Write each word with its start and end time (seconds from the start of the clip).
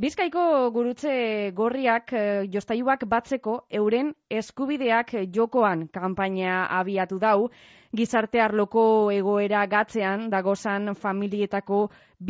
Bizkaiko 0.00 0.42
gurutze 0.72 1.10
gorriak 1.52 2.12
eh, 2.16 2.46
jostaiuak 2.48 3.02
batzeko 3.08 3.56
euren 3.80 4.14
eskubideak 4.32 5.12
jokoan 5.34 5.82
kanpaina 5.92 6.62
abiatu 6.78 7.18
dau, 7.20 7.50
gizarte 7.92 8.40
arloko 8.40 8.84
egoera 9.12 9.66
gatzean 9.68 10.30
dagozan 10.32 10.94
familietako 11.02 11.82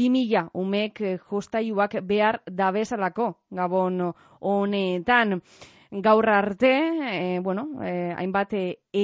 2000 0.02 0.50
umek 0.64 1.00
eh, 1.12 1.14
jostaiuak 1.30 1.96
behar 2.10 2.40
dabesalako 2.50 3.30
gabon 3.62 4.02
honetan. 4.40 5.38
Gaur 5.92 6.28
arte, 6.28 6.74
e, 7.14 7.40
bueno, 7.42 7.68
e, 7.82 8.12
hainbat 8.18 8.52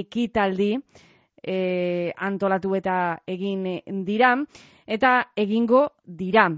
ekitaldi 0.00 0.72
e, 1.42 1.56
antolatu 2.16 2.74
eta 2.78 3.18
egin 3.26 3.66
dira, 4.06 4.36
eta 4.86 5.18
egingo 5.36 5.90
dira. 6.06 6.50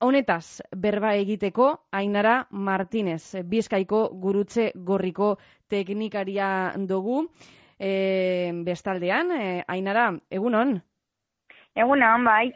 Honetaz, 0.00 0.60
berba 0.76 1.14
egiteko, 1.16 1.66
Ainara 1.92 2.46
Martinez, 2.50 3.36
Bizkaiko 3.44 4.08
gurutze 4.24 4.72
gorriko 4.74 5.36
teknikaria 5.68 6.48
dugu. 6.88 7.28
E, 7.78 8.52
bestaldean, 8.66 9.30
e, 9.32 9.46
Ainara, 9.68 10.10
egunon? 10.30 10.76
Egunon, 11.74 12.24
bai. 12.24 12.52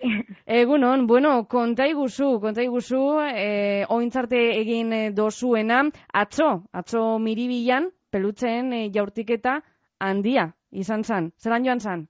Egunon, 0.60 1.06
bueno, 1.06 1.32
konta 1.50 1.88
iguzu, 1.90 2.28
konta 2.40 2.62
iguzu, 2.62 3.00
e, 3.26 3.84
ointzarte 3.88 4.42
egin 4.60 4.94
dozuena, 5.14 5.82
atzo, 6.12 6.52
atzo 6.72 7.02
miribilan, 7.18 7.90
pelutzen 8.10 8.72
e, 8.72 8.84
jaurtiketa 8.94 9.58
handia, 9.98 10.52
izan 10.70 11.02
zan, 11.02 11.32
zelan 11.42 11.66
joan 11.66 11.80
zan? 11.80 12.06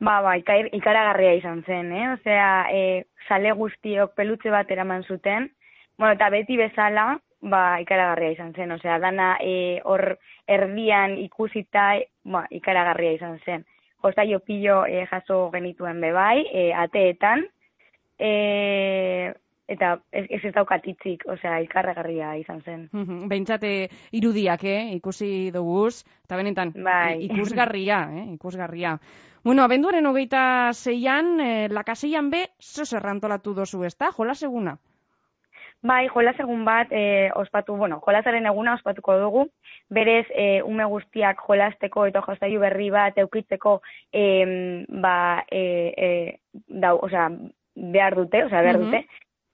Ba, 0.00 0.20
ba, 0.24 0.36
ikaragarria 0.40 1.34
izan 1.36 1.58
zen, 1.68 1.90
eh? 1.92 2.06
Osea, 2.14 2.52
e, 2.72 2.84
sale 3.28 3.52
guztiok 3.52 4.14
pelutze 4.16 4.48
bat 4.52 4.70
eraman 4.72 5.02
zuten, 5.04 5.50
bueno, 5.98 6.14
eta 6.14 6.30
beti 6.32 6.56
bezala, 6.56 7.18
ba, 7.52 7.64
ikaragarria 7.84 8.32
izan 8.32 8.54
zen, 8.56 8.72
osea, 8.78 8.96
dana 9.02 9.34
e, 9.44 9.80
hor 9.84 10.16
erdian 10.48 11.18
ikusita, 11.20 11.90
ba, 12.24 12.46
ikaragarria 12.48 13.18
izan 13.18 13.36
zen. 13.44 13.66
Josta 14.00 14.24
jo 14.24 14.40
pillo 14.40 14.86
e, 14.88 15.04
jaso 15.10 15.42
genituen 15.52 16.00
bebai, 16.00 16.46
e, 16.48 16.70
ateetan, 16.72 17.44
e, 18.16 19.34
eta 19.70 19.94
ez, 20.12 20.26
ez 20.28 20.40
ez 20.44 20.52
daukatitzik, 20.56 21.24
osea, 21.30 21.60
ikarregarria 21.64 22.34
izan 22.40 22.60
zen. 22.66 22.86
Behintzate 23.30 23.72
irudiak, 24.18 24.64
eh, 24.64 24.94
ikusi 24.96 25.50
duguz, 25.54 26.02
eta 26.26 26.38
benetan, 26.40 26.74
bai. 26.74 27.22
ikusgarria, 27.28 28.02
eh, 28.16 28.26
ikusgarria. 28.34 28.98
Bueno, 29.44 29.64
abenduaren 29.64 30.06
hogeita 30.06 30.42
zeian, 30.74 31.38
eh, 31.40 31.68
lakaseian 31.72 32.30
be, 32.30 32.46
zo 32.60 32.84
zerrantolatu 32.84 33.54
dozu 33.54 33.84
ez 33.88 33.96
da, 33.96 34.12
jola 34.12 34.34
seguna? 34.34 34.76
Bai, 35.82 36.08
jola 36.12 36.34
segun 36.36 36.64
bat, 36.66 36.90
eh, 36.90 37.30
ospatu, 37.40 37.74
bueno, 37.76 38.02
jolasaren 38.04 38.44
eguna 38.46 38.74
ospatuko 38.74 39.16
dugu, 39.16 39.46
berez, 39.88 40.26
eh, 40.34 40.60
ume 40.62 40.84
guztiak 40.84 41.40
jolasteko 41.46 42.04
eta 42.06 42.20
jostaiu 42.26 42.60
berri 42.60 42.90
bat 42.90 43.16
eukitzeko, 43.18 43.80
eh, 44.12 44.84
ba, 44.88 45.46
eh, 45.50 45.94
eh, 45.96 46.38
da, 46.68 46.92
osea, 46.94 47.30
behar 47.74 48.16
dute, 48.16 48.44
osea, 48.44 48.60
behar 48.60 48.78
dute, 48.78 49.06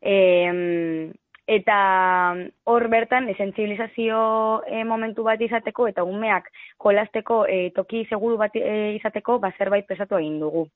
eh, 0.06 1.12
eta 1.46 2.34
hor 2.64 2.88
bertan 2.90 3.28
esentzibilizazio 3.30 4.62
e, 4.66 4.82
momentu 4.84 5.22
bat 5.26 5.40
izateko 5.40 5.86
eta 5.88 6.02
umeak 6.02 6.50
jolasteko 6.82 7.44
e, 7.46 7.70
toki 7.76 8.04
seguru 8.10 8.38
bat 8.40 8.56
e, 8.58 8.96
izateko 8.98 9.38
ba 9.38 9.52
zerbait 9.58 9.86
pesatu 9.86 10.18
egin 10.18 10.40
dugu. 10.42 10.66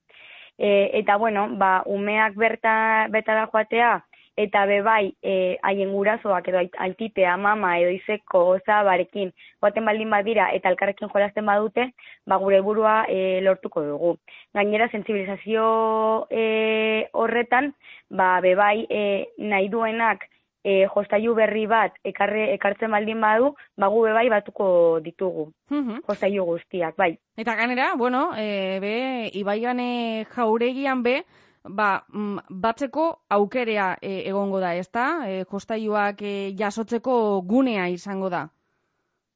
E, 0.58 0.90
eta 1.00 1.16
bueno, 1.16 1.48
ba 1.58 1.82
umeak 1.86 2.36
berta 2.38 3.08
betara 3.10 3.48
joatea 3.50 3.96
eta 4.44 4.64
bebai 4.66 5.12
e, 5.22 5.58
haien 5.62 5.92
gurasoak 5.92 6.48
edo 6.48 6.62
aititea 6.86 7.36
mama 7.36 7.76
edo 7.78 7.90
izeko 7.92 8.42
barekin 8.66 9.32
joaten 9.60 9.84
baldin 9.84 10.10
badira 10.10 10.50
eta 10.56 10.70
elkarrekin 10.70 11.08
jolasten 11.12 11.46
badute, 11.46 11.90
ba 12.26 12.36
gure 12.38 12.60
burua 12.60 13.04
e, 13.08 13.40
lortuko 13.42 13.82
dugu. 13.82 14.16
Gainera 14.54 14.88
sentsibilizazio 14.88 16.26
e, 16.30 17.08
horretan, 17.12 17.74
ba 18.10 18.40
bebai 18.40 18.86
e, 18.88 19.26
nahi 19.38 19.68
duenak 19.68 20.26
e, 20.64 20.86
jostailu 20.94 21.34
berri 21.34 21.66
bat 21.66 21.94
ekarre, 22.04 22.50
ekartzen 22.54 22.90
baldin 22.90 23.20
badu, 23.20 23.54
bagu 23.78 24.02
bai 24.12 24.28
batuko 24.28 25.00
ditugu, 25.04 25.50
mm 25.70 26.02
jostailu 26.08 26.44
guztiak, 26.44 26.96
bai. 26.96 27.16
Eta 27.36 27.54
ganera, 27.56 27.94
bueno, 27.96 28.30
e, 28.36 28.78
be, 28.80 28.96
ibaigane 29.40 30.26
jauregian 30.34 31.02
be, 31.02 31.20
ba, 31.64 32.04
mm, 32.12 32.38
batzeko 32.50 33.06
aukerea 33.28 33.96
e, 34.00 34.28
egongo 34.28 34.60
da, 34.60 34.74
ezta? 34.74 35.06
E, 35.28 35.44
jostailuak 35.50 36.22
e, 36.22 36.34
jasotzeko 36.58 37.42
gunea 37.46 37.88
izango 37.88 38.30
da. 38.30 38.46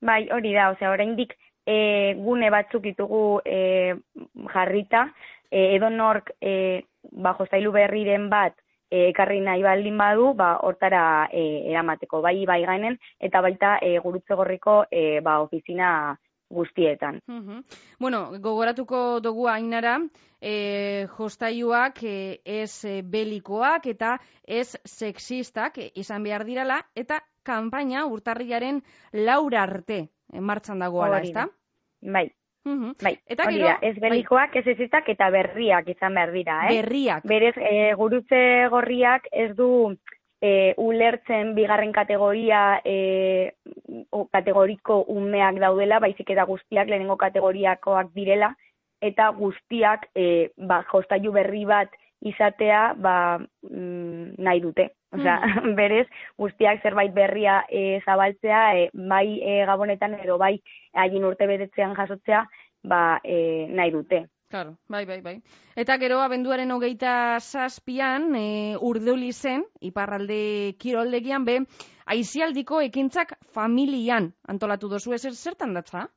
Bai, 0.04 0.28
hori 0.32 0.52
da, 0.54 0.70
osea, 0.70 0.90
oraindik 0.90 1.36
e, 1.66 2.14
gune 2.16 2.50
batzuk 2.50 2.82
ditugu 2.82 3.40
e, 3.44 3.94
jarrita, 4.52 5.08
e, 5.50 5.74
edo 5.76 5.90
nork 5.90 6.34
e, 6.40 6.84
ba, 7.12 7.34
jostailu 7.38 7.72
berriren 7.72 8.28
bat 8.30 8.56
e, 8.91 9.08
ekarri 9.10 9.41
nahi 9.41 9.62
baldin 9.62 9.96
badu, 9.98 10.32
ba, 10.38 10.54
hortara 10.62 11.28
e, 11.32 11.44
eramateko, 11.72 12.20
bai 12.22 12.36
bai 12.46 12.62
gainen, 12.64 12.98
eta 13.20 13.41
baita 13.44 13.78
e, 13.82 13.98
gurutze 14.04 14.36
gorriko 14.38 14.84
e, 14.91 15.20
ba, 15.20 15.41
ofizina 15.44 15.91
guztietan. 16.50 17.21
Bueno, 17.99 18.31
gogoratuko 18.41 19.21
dugu 19.21 19.49
ainara, 19.49 19.99
e, 20.41 21.06
jostaiuak 21.16 22.03
e, 22.03 22.41
ez 22.44 23.03
belikoak 23.05 23.87
eta 23.87 24.19
ez 24.47 24.77
sexistak 24.84 25.78
izan 25.94 26.22
behar 26.22 26.44
dirala, 26.44 26.83
eta 26.94 27.21
kanpaina 27.43 28.06
urtarriaren 28.06 28.83
laura 29.12 29.62
arte 29.62 30.09
martxan 30.41 30.78
dagoela, 30.78 31.21
ez? 31.21 31.34
Bai, 32.04 32.28
Mm 32.65 32.94
Bai, 33.03 33.19
eta 33.28 33.44
gero, 33.50 33.69
ez 33.83 33.93
bai. 33.99 34.09
belikoak, 34.09 34.54
ez 34.56 34.66
ezitak 34.72 35.09
eta 35.12 35.28
berriak 35.31 35.88
izan 35.93 36.15
behar 36.16 36.31
dira, 36.33 36.54
eh? 36.65 36.78
Berriak. 36.78 37.27
Berez, 37.28 37.54
e, 37.60 37.93
gurutze 38.00 38.41
gorriak 38.72 39.28
ez 39.33 39.50
du 39.59 39.69
e, 40.43 40.75
ulertzen 40.78 41.55
bigarren 41.55 41.93
kategoria 41.93 42.81
e, 42.84 43.53
kategoriko 44.33 45.03
umeak 45.15 45.61
daudela, 45.62 46.00
baizik 46.00 46.31
eta 46.31 46.47
guztiak 46.49 46.89
lehenengo 46.89 47.17
kategoriakoak 47.21 48.12
direla, 48.15 48.55
eta 49.03 49.31
guztiak 49.37 50.09
e, 50.15 50.50
ba, 50.56 50.83
jostailu 50.91 51.33
berri 51.33 51.65
bat 51.69 51.93
izatea 52.25 52.95
ba, 52.97 53.17
mm, 53.71 54.37
nahi 54.39 54.61
dute. 54.65 54.91
Osea, 55.15 55.39
mm. 55.47 55.75
berez, 55.81 56.06
guztiak 56.41 56.83
zerbait 56.83 57.12
berria 57.15 57.62
e, 57.69 58.01
zabaltzea, 58.05 58.62
e, 58.78 58.89
bai 58.95 59.39
e, 59.41 59.59
gabonetan 59.69 60.19
edo 60.21 60.39
bai 60.41 60.56
haien 60.95 61.27
urte 61.28 61.47
bedetzean 61.51 61.95
jasotzea, 61.99 62.45
ba, 62.84 63.21
e, 63.25 63.69
nahi 63.71 63.93
dute. 63.95 64.25
Claro, 64.49 64.77
bai, 64.88 65.05
bai, 65.05 65.21
bai. 65.21 65.34
Eta 65.75 65.97
gero, 65.99 66.21
abenduaren 66.22 66.71
hogeita 66.71 67.41
zazpian, 67.41 68.28
e, 68.38 68.77
urduli 68.81 69.32
zen, 69.32 69.65
iparralde 69.81 70.77
kiroldegian 70.78 71.44
be, 71.49 71.59
aizialdiko 72.15 72.81
ekintzak 72.84 73.34
familian 73.56 74.33
antolatu 74.47 74.88
dozu 74.93 75.15
ez 75.16 75.25
zertan 75.33 75.75
datza? 75.75 76.09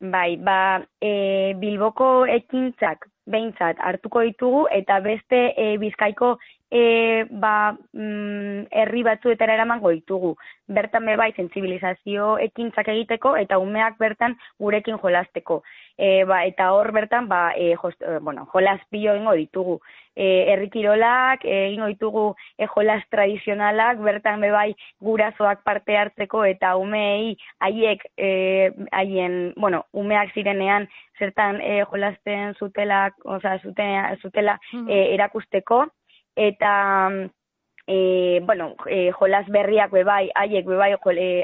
Bai, 0.00 0.36
ba, 0.36 0.80
e, 1.02 1.52
bilboko 1.60 2.24
ekintzak 2.26 3.04
behintzat 3.30 3.82
hartuko 3.84 4.22
ditugu 4.24 4.62
eta 4.72 5.00
beste 5.04 5.40
e, 5.56 5.76
bizkaiko 5.82 6.36
e, 6.70 7.26
ba, 7.30 7.76
mm, 7.92 8.70
herri 8.70 9.02
batzuetara 9.02 9.54
eramango 9.54 9.90
ditugu. 9.90 10.36
Bertan 10.70 11.06
be 11.06 11.16
bai 11.18 11.32
sentsibilizazio 11.34 12.36
ekintzak 12.46 12.88
egiteko 12.94 13.34
eta 13.36 13.58
umeak 13.58 13.98
bertan 13.98 14.36
gurekin 14.58 15.00
jolasteko. 15.02 15.62
E, 15.98 16.24
ba, 16.24 16.44
eta 16.46 16.70
hor 16.72 16.92
bertan 16.94 17.26
ba, 17.28 17.50
e, 17.56 17.74
jost, 17.74 18.00
e, 18.02 18.18
bueno, 18.22 18.46
jolas 18.52 18.80
pilo 18.90 19.16
egingo 19.16 19.34
ditugu. 19.34 19.80
E, 20.14 20.52
herri 20.52 20.70
kirolak, 20.70 21.44
e, 21.44 21.66
egingo 21.68 21.90
ditugu 21.90 22.24
e, 22.56 22.66
jolas 22.70 23.02
tradizionalak, 23.10 23.98
bertan 24.06 24.40
be 24.40 24.50
bai 24.54 24.70
gurasoak 25.02 25.64
parte 25.66 25.98
hartzeko 25.98 26.44
eta 26.44 26.76
umeei 26.78 27.36
haiek 27.58 28.06
e, 28.16 28.30
haien, 28.92 29.54
bueno, 29.56 29.86
umeak 29.92 30.34
zirenean 30.34 30.88
zertan 31.18 31.60
e, 31.60 31.82
jolasten 31.90 32.54
zutelak, 32.58 33.16
osea, 33.24 33.58
zutela, 33.62 34.16
zutela 34.22 34.60
e, 34.86 35.14
erakusteko 35.14 35.88
eta 36.40 36.72
e, 37.86 38.40
bueno, 38.46 38.74
e, 38.86 39.10
jolas 39.12 39.46
berriak 39.48 39.90
bebai, 39.92 40.30
haiek 40.34 40.66
bebai 40.66 40.94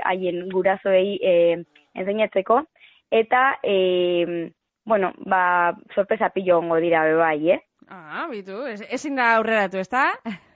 haien 0.04 0.48
gurasoei 0.48 1.18
e, 1.20 1.64
enseñatzeko, 1.94 2.62
eta, 3.10 3.58
e, 3.62 4.52
bueno, 4.84 5.12
ba, 5.26 5.76
sorpresa 5.94 6.30
pillo 6.30 6.58
ongo 6.58 6.76
dira 6.76 7.04
bebai, 7.04 7.50
eh? 7.50 7.60
Ah, 7.88 8.26
bitu, 8.30 8.64
ezin 8.66 9.16
da 9.16 9.34
aurreratu, 9.36 9.78
ez? 9.78 9.88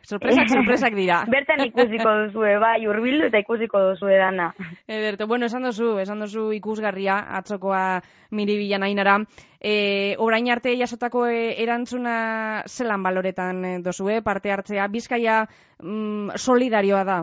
Sorpresak, 0.03 0.49
sorpresak 0.55 0.95
dira. 0.97 1.23
Bertan 1.31 1.65
ikusiko 1.67 2.13
duzue, 2.25 2.57
bai, 2.63 2.87
urbildu 2.89 3.29
eta 3.31 3.43
ikusiko 3.43 3.83
duzue 3.91 4.17
dana. 4.21 4.51
Ederto, 4.89 5.27
bueno, 5.27 5.47
esan 5.47 5.67
duzu, 5.69 5.99
esan 6.03 6.25
duzu 6.25 6.51
ikusgarria, 6.57 7.19
atzokoa 7.41 8.01
miribilan 8.37 8.87
ainara. 8.87 9.19
E, 9.61 10.17
orain 10.19 10.49
arte 10.51 10.77
jasotako 10.79 11.27
e, 11.29 11.41
erantzuna 11.63 12.65
zelan 12.67 13.03
baloretan 13.03 13.65
e, 13.65 13.77
dozue, 13.85 14.21
parte 14.23 14.53
hartzea, 14.53 14.89
bizkaia 14.89 15.45
mm, 15.83 16.37
solidarioa 16.37 17.05
da? 17.05 17.23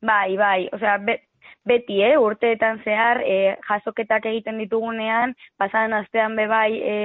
Bai, 0.00 0.36
bai, 0.40 0.68
osea, 0.72 0.96
be, 1.04 1.18
beti, 1.68 2.00
eh, 2.02 2.16
urteetan 2.18 2.80
zehar, 2.84 3.20
e, 3.20 3.56
jasoketak 3.68 4.26
egiten 4.32 4.58
ditugunean, 4.62 5.34
pasadan 5.60 5.92
astean 6.00 6.36
bebai, 6.38 6.70
e, 6.80 6.96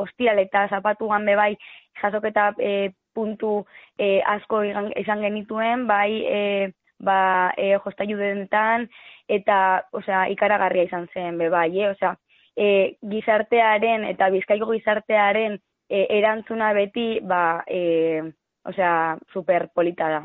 ostial 0.00 0.40
eta 0.40 0.66
zapatuan 0.72 1.28
bebai, 1.28 1.52
jasoketa 2.00 2.52
e, 2.58 2.92
puntu 3.14 3.64
e, 3.98 4.20
asko 4.26 4.62
izan 4.64 5.24
genituen, 5.24 5.86
bai, 5.86 6.10
e, 6.26 6.72
ba, 7.02 7.52
e, 7.56 7.74
jostaiu 7.84 8.18
dentan, 8.18 8.86
eta, 9.28 9.56
osea, 9.92 10.26
ikaragarria 10.34 10.86
izan 10.88 11.08
zen, 11.14 11.38
bebai, 11.38 11.68
eh, 11.80 11.90
osea, 11.90 12.14
e, 12.56 12.68
gizartearen 13.10 14.04
eta 14.12 14.30
bizkaiko 14.34 14.70
gizartearen 14.72 15.58
e, 15.88 16.06
erantzuna 16.18 16.72
beti, 16.76 17.20
ba, 17.26 17.64
e, 17.66 18.22
osea, 18.68 19.18
super 19.32 19.68
polita 19.74 20.08
da. 20.08 20.24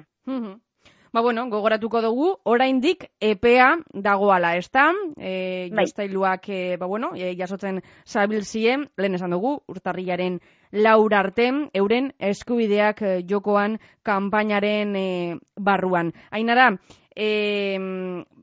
Ba, 1.14 1.22
bueno, 1.22 1.48
gogoratuko 1.50 2.02
dugu, 2.02 2.28
oraindik 2.44 3.08
epea 3.24 3.78
dagoala, 3.94 4.56
ez 4.58 4.68
da? 4.72 4.90
E, 5.16 5.70
bai. 5.72 5.86
Jostailuak, 5.86 6.50
e, 6.50 6.78
ba, 6.78 6.86
bueno, 6.86 7.12
e, 7.16 7.34
jasotzen 7.40 7.82
zabilzien, 8.06 8.90
lehen 8.98 9.16
esan 9.16 9.32
dugu, 9.32 9.62
urtarriaren 9.72 10.40
laur 10.72 11.14
arte, 11.16 11.50
euren 11.74 12.12
eskubideak 12.20 13.02
e, 13.02 13.12
jokoan 13.30 13.78
kanpainaren 14.04 14.96
e, 14.96 15.08
barruan. 15.56 16.12
Ainara, 16.32 16.74
e, 17.16 17.30